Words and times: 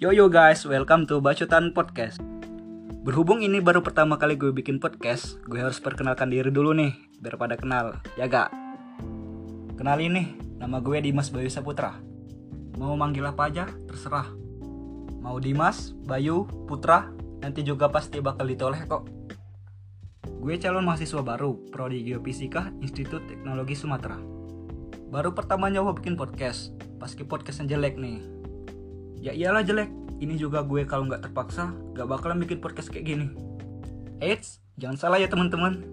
Yo 0.00 0.16
yo 0.16 0.32
guys, 0.32 0.64
welcome 0.64 1.04
to 1.04 1.20
Bacotan 1.20 1.76
Podcast. 1.76 2.24
Berhubung 3.04 3.44
ini 3.44 3.60
baru 3.60 3.84
pertama 3.84 4.16
kali 4.16 4.32
gue 4.32 4.48
bikin 4.48 4.80
podcast, 4.80 5.36
gue 5.44 5.60
harus 5.60 5.76
perkenalkan 5.76 6.32
diri 6.32 6.48
dulu 6.48 6.72
nih, 6.72 6.96
biar 7.20 7.36
pada 7.36 7.60
kenal, 7.60 8.00
ya 8.16 8.24
gak? 8.24 8.48
Kenalin 9.76 10.16
nih, 10.16 10.28
nama 10.56 10.80
gue 10.80 11.04
Dimas 11.04 11.28
Bayu 11.28 11.52
Saputra. 11.52 12.00
Mau 12.80 12.96
manggil 12.96 13.28
apa 13.28 13.52
aja, 13.52 13.68
terserah. 13.84 14.24
Mau 15.20 15.36
Dimas, 15.36 15.92
Bayu, 16.08 16.48
Putra, 16.64 17.12
nanti 17.44 17.60
juga 17.60 17.92
pasti 17.92 18.24
bakal 18.24 18.48
ditoleh 18.48 18.88
kok. 18.88 19.04
Gue 20.24 20.56
calon 20.56 20.88
mahasiswa 20.88 21.20
baru, 21.20 21.60
Prodi 21.68 22.08
Geofisika, 22.08 22.72
Institut 22.80 23.28
Teknologi 23.28 23.76
Sumatera. 23.76 24.16
Baru 25.12 25.36
pertama 25.36 25.68
nyoba 25.68 25.92
bikin 25.92 26.16
podcast, 26.16 26.72
paski 26.96 27.20
podcastnya 27.28 27.76
jelek 27.76 28.00
nih. 28.00 28.39
Ya 29.20 29.36
iyalah 29.36 29.60
jelek, 29.60 29.92
ini 30.24 30.40
juga 30.40 30.64
gue 30.64 30.88
kalau 30.88 31.04
nggak 31.04 31.28
terpaksa, 31.28 31.76
gak 31.92 32.08
bakalan 32.08 32.40
bikin 32.40 32.56
podcast 32.56 32.88
kayak 32.88 33.04
gini. 33.04 33.26
Eits, 34.24 34.64
jangan 34.80 34.96
salah 34.96 35.20
ya 35.20 35.28
teman-teman. 35.28 35.84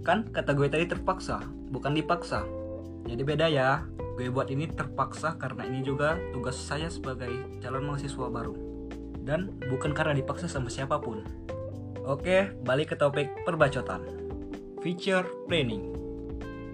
Kan 0.00 0.24
kata 0.32 0.56
gue 0.56 0.64
tadi 0.72 0.88
terpaksa, 0.88 1.44
bukan 1.68 1.92
dipaksa. 1.92 2.48
Jadi 3.04 3.22
beda 3.28 3.52
ya, 3.52 3.84
gue 4.16 4.32
buat 4.32 4.48
ini 4.48 4.72
terpaksa 4.72 5.36
karena 5.36 5.68
ini 5.68 5.84
juga 5.84 6.16
tugas 6.32 6.56
saya 6.56 6.88
sebagai 6.88 7.28
calon 7.60 7.84
mahasiswa 7.84 8.24
baru. 8.32 8.56
Dan 9.20 9.60
bukan 9.68 9.92
karena 9.92 10.16
dipaksa 10.16 10.48
sama 10.48 10.72
siapa 10.72 10.96
pun. 10.96 11.20
Oke, 12.08 12.56
balik 12.64 12.92
ke 12.92 12.96
topik 12.96 13.28
perbacotan. 13.44 14.00
Feature 14.80 15.28
planning. 15.44 15.92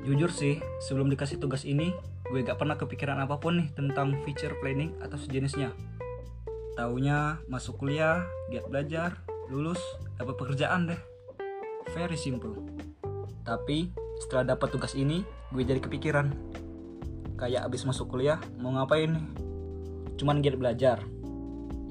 Jujur 0.07 0.31
sih, 0.31 0.63
sebelum 0.83 1.11
dikasih 1.11 1.43
tugas 1.43 1.67
ini, 1.67 1.91
gue 2.33 2.41
gak 2.41 2.57
pernah 2.57 2.81
kepikiran 2.81 3.21
apa 3.21 3.37
pun 3.37 3.61
nih 3.61 3.69
tentang 3.77 4.17
feature 4.25 4.57
planning 4.65 4.97
atau 5.05 5.21
sejenisnya. 5.21 5.77
Taunya 6.73 7.37
masuk 7.53 7.85
kuliah, 7.85 8.25
giat 8.49 8.65
belajar, 8.73 9.21
lulus, 9.53 9.79
dapat 10.17 10.41
pekerjaan 10.41 10.89
deh. 10.89 11.01
Very 11.93 12.17
simple. 12.17 12.57
Tapi 13.45 13.93
setelah 14.25 14.57
dapat 14.57 14.73
tugas 14.73 14.97
ini, 14.97 15.21
gue 15.53 15.61
jadi 15.61 15.85
kepikiran. 15.85 16.33
Kayak 17.37 17.69
abis 17.69 17.85
masuk 17.85 18.09
kuliah, 18.09 18.41
mau 18.57 18.73
ngapain 18.73 19.13
nih? 19.13 19.27
Cuman 20.17 20.41
giat 20.41 20.57
belajar. 20.57 21.05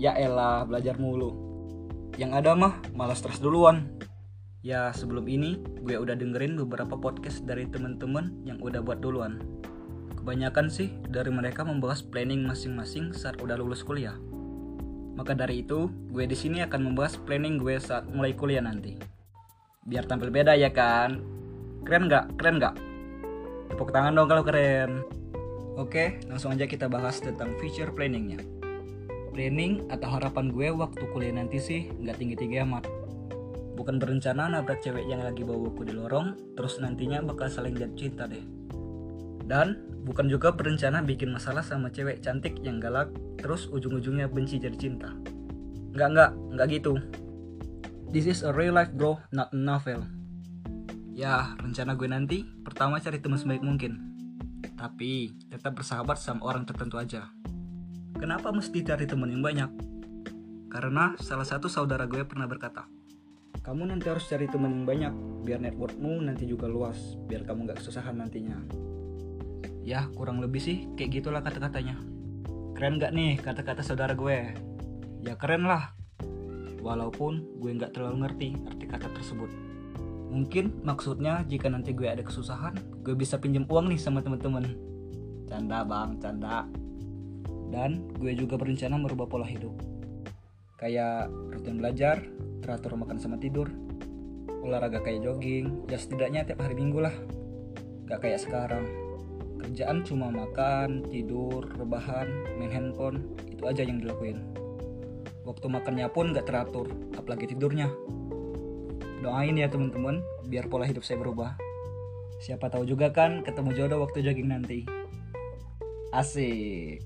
Ya 0.02 0.18
elah, 0.18 0.66
belajar 0.66 0.98
mulu 0.98 1.52
yang 2.20 2.36
ada 2.36 2.56
mah 2.58 2.76
malah 2.92 3.16
stres 3.16 3.40
duluan. 3.40 3.88
Ya 4.62 4.94
sebelum 4.94 5.26
ini 5.26 5.58
gue 5.82 5.98
udah 5.98 6.14
dengerin 6.14 6.60
beberapa 6.60 6.94
podcast 7.00 7.42
dari 7.48 7.66
temen-temen 7.66 8.46
yang 8.46 8.60
udah 8.62 8.84
buat 8.84 9.00
duluan. 9.00 9.40
Kebanyakan 10.22 10.70
sih 10.70 10.94
dari 11.10 11.34
mereka 11.34 11.66
membahas 11.66 12.06
planning 12.06 12.46
masing-masing 12.46 13.18
saat 13.18 13.42
udah 13.42 13.58
lulus 13.58 13.82
kuliah. 13.82 14.14
Maka 15.18 15.34
dari 15.34 15.66
itu, 15.66 15.90
gue 16.14 16.30
di 16.30 16.38
sini 16.38 16.62
akan 16.62 16.94
membahas 16.94 17.18
planning 17.18 17.58
gue 17.58 17.82
saat 17.82 18.06
mulai 18.14 18.38
kuliah 18.38 18.62
nanti. 18.62 19.02
Biar 19.82 20.06
tampil 20.06 20.30
beda 20.30 20.54
ya 20.54 20.70
kan? 20.70 21.26
Keren 21.82 22.06
nggak? 22.06 22.38
Keren 22.38 22.56
nggak? 22.62 22.76
Tepuk 23.74 23.90
tangan 23.90 24.14
dong 24.14 24.30
kalau 24.30 24.46
keren. 24.46 25.02
Oke, 25.74 26.22
langsung 26.30 26.54
aja 26.54 26.70
kita 26.70 26.86
bahas 26.86 27.18
tentang 27.18 27.58
future 27.58 27.90
planningnya 27.90 28.62
planning 29.32 29.88
atau 29.88 30.12
harapan 30.12 30.52
gue 30.52 30.68
waktu 30.76 31.04
kuliah 31.16 31.34
nanti 31.34 31.58
sih 31.58 31.88
nggak 31.90 32.20
tinggi-tinggi 32.20 32.62
amat. 32.68 32.86
Bukan 33.80 33.98
berencana 33.98 34.52
nabrak 34.52 34.84
cewek 34.84 35.08
yang 35.08 35.24
lagi 35.24 35.42
bawa 35.42 35.72
buku 35.72 35.88
di 35.88 35.96
lorong, 35.96 36.54
terus 36.54 36.78
nantinya 36.84 37.24
bakal 37.24 37.48
saling 37.48 37.74
jatuh 37.74 37.98
cinta 37.98 38.28
deh. 38.28 38.61
Dan 39.52 39.84
bukan 40.08 40.32
juga 40.32 40.56
berencana 40.56 41.04
bikin 41.04 41.36
masalah 41.36 41.60
sama 41.60 41.92
cewek 41.92 42.24
cantik 42.24 42.56
yang 42.64 42.80
galak, 42.80 43.12
terus 43.36 43.68
ujung-ujungnya 43.68 44.32
benci 44.32 44.56
jadi 44.56 44.80
cinta. 44.80 45.12
Nggak, 45.92 46.08
nggak, 46.16 46.32
nggak 46.56 46.68
gitu. 46.72 46.96
This 48.16 48.32
is 48.32 48.48
a 48.48 48.56
real 48.56 48.80
life 48.80 48.96
bro, 48.96 49.20
not 49.36 49.52
a 49.52 49.60
novel. 49.60 50.08
Ya, 51.12 51.52
rencana 51.60 52.00
gue 52.00 52.08
nanti 52.08 52.48
pertama 52.64 53.04
cari 53.04 53.20
teman 53.20 53.36
sebaik 53.36 53.60
mungkin. 53.60 54.00
Tapi 54.80 55.36
tetap 55.52 55.76
bersahabat 55.76 56.16
sama 56.16 56.48
orang 56.48 56.64
tertentu 56.64 56.96
aja. 56.96 57.28
Kenapa 58.16 58.56
mesti 58.56 58.80
cari 58.88 59.04
teman 59.04 59.36
yang 59.36 59.44
banyak? 59.44 59.68
Karena 60.72 61.20
salah 61.20 61.44
satu 61.44 61.68
saudara 61.68 62.08
gue 62.08 62.24
pernah 62.24 62.48
berkata, 62.48 62.88
kamu 63.68 63.92
nanti 63.92 64.08
harus 64.08 64.24
cari 64.32 64.48
teman 64.48 64.72
yang 64.72 64.86
banyak, 64.88 65.14
biar 65.44 65.60
networkmu 65.60 66.24
nanti 66.24 66.48
juga 66.48 66.72
luas, 66.72 67.20
biar 67.28 67.44
kamu 67.44 67.68
gak 67.68 67.84
kesusahan 67.84 68.16
nantinya. 68.16 68.56
Ya, 69.82 70.10
kurang 70.14 70.40
lebih 70.40 70.62
sih 70.62 70.90
kayak 70.94 71.22
gitulah 71.22 71.42
kata-katanya. 71.42 71.98
Keren 72.78 73.02
gak 73.02 73.14
nih 73.14 73.38
kata-kata 73.42 73.82
saudara 73.82 74.14
gue? 74.14 74.54
Ya 75.22 75.34
keren 75.38 75.66
lah. 75.66 75.94
Walaupun 76.82 77.62
gue 77.62 77.72
gak 77.78 77.98
terlalu 77.98 78.26
ngerti 78.26 78.48
arti 78.66 78.86
kata 78.86 79.10
tersebut. 79.14 79.50
Mungkin 80.32 80.86
maksudnya 80.88 81.44
jika 81.46 81.68
nanti 81.68 81.92
gue 81.92 82.08
ada 82.08 82.24
kesusahan, 82.24 82.78
gue 83.04 83.14
bisa 83.14 83.38
pinjam 83.38 83.68
uang 83.68 83.92
nih 83.92 84.00
sama 84.00 84.24
temen-temen. 84.24 84.66
Canda 85.52 85.84
bang, 85.84 86.16
canda 86.24 86.66
dan 87.72 88.04
gue 88.20 88.36
juga 88.36 88.60
berencana 88.60 89.00
merubah 89.00 89.26
pola 89.26 89.48
hidup 89.48 89.72
kayak 90.78 91.32
rutin 91.56 91.80
belajar 91.80 92.20
teratur 92.60 93.00
makan 93.00 93.18
sama 93.18 93.40
tidur 93.40 93.72
olahraga 94.62 95.02
kayak 95.02 95.24
jogging 95.24 95.88
ya 95.88 95.98
setidaknya 95.98 96.46
tiap 96.46 96.62
hari 96.62 96.76
minggu 96.76 97.00
lah 97.00 97.16
gak 98.06 98.28
kayak 98.28 98.44
sekarang 98.44 98.84
kerjaan 99.62 100.02
cuma 100.02 100.34
makan 100.34 101.06
tidur 101.08 101.70
rebahan 101.78 102.28
main 102.58 102.74
handphone 102.74 103.22
itu 103.46 103.62
aja 103.70 103.86
yang 103.86 104.02
dilakuin. 104.02 104.42
Waktu 105.46 105.66
makannya 105.70 106.10
pun 106.10 106.34
gak 106.34 106.50
teratur 106.50 106.90
apalagi 107.14 107.54
tidurnya. 107.54 107.94
Doain 109.22 109.54
ya 109.54 109.70
teman-teman 109.70 110.26
biar 110.50 110.66
pola 110.66 110.90
hidup 110.90 111.06
saya 111.06 111.22
berubah. 111.22 111.54
Siapa 112.42 112.74
tahu 112.74 112.90
juga 112.90 113.14
kan 113.14 113.46
ketemu 113.46 113.70
jodoh 113.78 114.02
waktu 114.02 114.26
jogging 114.26 114.50
nanti. 114.50 114.82
Asik. 116.10 117.06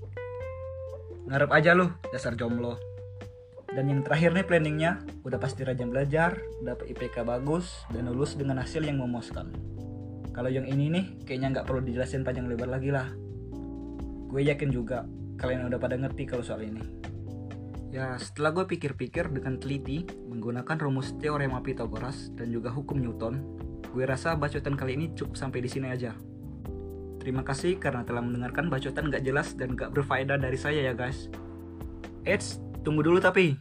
Ngarep 1.28 1.50
aja 1.52 1.76
lu 1.76 1.92
dasar 2.08 2.32
jomblo. 2.32 2.80
Dan 3.68 3.92
yang 3.92 4.00
terakhir 4.00 4.32
nih 4.32 4.46
planningnya 4.48 5.04
udah 5.28 5.36
pasti 5.36 5.60
rajin 5.60 5.92
belajar 5.92 6.40
dapat 6.64 6.88
IPK 6.96 7.28
bagus 7.28 7.84
dan 7.92 8.08
lulus 8.08 8.32
dengan 8.32 8.64
hasil 8.64 8.80
yang 8.80 9.04
memuaskan 9.04 9.75
kalau 10.36 10.52
yang 10.52 10.68
ini 10.68 10.92
nih 10.92 11.04
kayaknya 11.24 11.56
nggak 11.56 11.66
perlu 11.66 11.80
dijelasin 11.80 12.20
panjang 12.20 12.44
lebar 12.44 12.68
lagi 12.68 12.92
lah 12.92 13.08
gue 14.28 14.42
yakin 14.44 14.68
juga 14.68 15.08
kalian 15.40 15.72
udah 15.72 15.80
pada 15.80 15.96
ngerti 15.96 16.28
kalau 16.28 16.44
soal 16.44 16.60
ini 16.60 16.84
ya 17.88 18.20
setelah 18.20 18.52
gue 18.52 18.68
pikir-pikir 18.68 19.32
dengan 19.32 19.56
teliti 19.56 20.04
menggunakan 20.28 20.76
rumus 20.76 21.16
teorema 21.16 21.64
Pythagoras 21.64 22.28
dan 22.36 22.52
juga 22.52 22.68
hukum 22.68 23.00
Newton 23.00 23.40
gue 23.96 24.04
rasa 24.04 24.36
bacotan 24.36 24.76
kali 24.76 25.00
ini 25.00 25.16
cukup 25.16 25.40
sampai 25.40 25.64
di 25.64 25.72
sini 25.72 25.88
aja 25.88 26.12
Terima 27.26 27.42
kasih 27.42 27.82
karena 27.82 28.06
telah 28.06 28.22
mendengarkan 28.22 28.70
bacotan 28.70 29.10
gak 29.10 29.26
jelas 29.26 29.50
dan 29.58 29.74
gak 29.74 29.90
berfaedah 29.90 30.38
dari 30.38 30.54
saya 30.54 30.78
ya 30.78 30.94
guys. 30.94 31.26
Eits, 32.22 32.62
tunggu 32.86 33.02
dulu 33.02 33.18
tapi. 33.18 33.58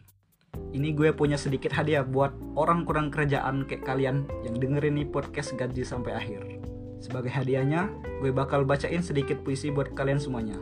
Ini 0.69 0.93
gue 0.93 1.09
punya 1.17 1.33
sedikit 1.33 1.73
hadiah 1.73 2.05
buat 2.05 2.29
orang 2.53 2.85
kurang 2.85 3.09
kerjaan 3.09 3.65
kayak 3.65 3.81
kalian 3.81 4.29
yang 4.45 4.61
dengerin 4.61 5.01
nih 5.01 5.09
podcast 5.09 5.57
gaji 5.57 5.81
sampai 5.81 6.13
akhir. 6.13 6.64
Sebagai 7.03 7.31
hadiahnya, 7.31 7.91
gue 8.23 8.31
bakal 8.31 8.63
bacain 8.63 9.03
sedikit 9.03 9.41
puisi 9.43 9.69
buat 9.69 9.91
kalian 9.93 10.19
semuanya. 10.19 10.57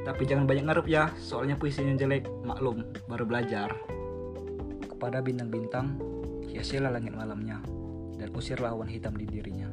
Tapi 0.00 0.24
jangan 0.24 0.48
banyak 0.48 0.64
ngarup 0.66 0.86
ya, 0.88 1.12
soalnya 1.20 1.54
puisinya 1.60 1.94
jelek, 1.94 2.26
maklum, 2.42 2.82
baru 3.06 3.24
belajar. 3.28 3.70
Kepada 4.88 5.20
bintang-bintang, 5.20 6.00
hiasilah 6.48 6.90
langit 6.90 7.14
malamnya, 7.14 7.60
dan 8.16 8.28
usir 8.34 8.58
lawan 8.58 8.88
hitam 8.88 9.14
di 9.14 9.28
dirinya. 9.28 9.68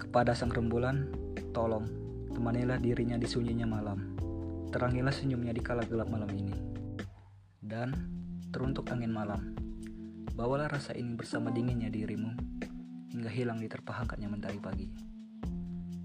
Kepada 0.00 0.32
sang 0.32 0.50
rembulan, 0.50 1.08
tolong 1.52 1.86
temanilah 2.34 2.80
dirinya 2.80 3.20
di 3.20 3.28
sunyinya 3.28 3.68
malam. 3.68 4.18
Terangilah 4.74 5.14
senyumnya 5.14 5.54
di 5.54 5.62
kala 5.62 5.86
gelap 5.86 6.10
malam 6.10 6.28
ini. 6.34 6.56
Dan 7.62 7.94
teruntuk 8.50 8.90
angin 8.90 9.14
malam, 9.14 9.54
bawalah 10.34 10.66
rasa 10.66 10.92
ini 10.98 11.14
bersama 11.14 11.54
dinginnya 11.54 11.88
dirimu 11.88 12.34
hingga 13.14 13.30
hilang 13.30 13.62
di 13.62 13.70
terpa 13.70 13.94
hangatnya 13.94 14.26
mentari 14.26 14.58
pagi. 14.58 14.90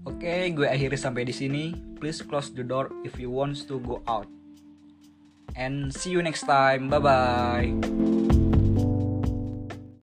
Oke, 0.08 0.24
okay, 0.24 0.42
gue 0.54 0.64
akhiri 0.64 0.96
sampai 0.96 1.28
di 1.28 1.34
sini. 1.34 1.74
Please 1.98 2.24
close 2.24 2.54
the 2.54 2.64
door 2.64 2.88
if 3.04 3.20
you 3.20 3.28
want 3.28 3.58
to 3.68 3.82
go 3.82 4.00
out. 4.08 4.30
And 5.58 5.92
see 5.92 6.14
you 6.14 6.22
next 6.22 6.46
time. 6.46 6.88
Bye 6.88 7.02
bye. 7.02 8.19